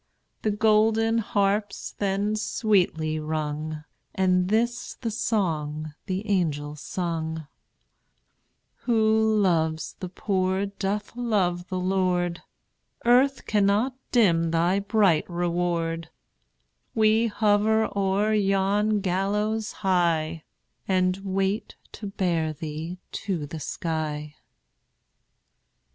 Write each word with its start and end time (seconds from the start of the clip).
The 0.41 0.49
golden 0.49 1.19
harps 1.19 1.91
then 1.95 2.35
sweetly 2.35 3.19
rung, 3.19 3.83
And 4.15 4.49
this 4.49 4.95
the 4.95 5.11
song 5.11 5.93
the 6.07 6.27
angels 6.27 6.81
sung: 6.81 7.45
"Who 8.87 9.35
loves 9.39 9.93
the 9.99 10.09
poor 10.09 10.65
doth 10.65 11.15
love 11.15 11.67
the 11.67 11.77
Lord; 11.79 12.41
Earth 13.05 13.45
cannot 13.45 13.93
dim 14.11 14.49
thy 14.49 14.79
bright 14.79 15.29
reward: 15.29 16.09
We 16.95 17.27
hover 17.27 17.87
o'er 17.95 18.33
yon 18.33 19.01
gallows 19.01 19.71
high, 19.85 20.45
And 20.87 21.17
wait 21.17 21.75
to 21.91 22.07
bear 22.07 22.53
thee 22.53 22.97
to 23.11 23.45
the 23.45 23.59
sky." 23.59 24.33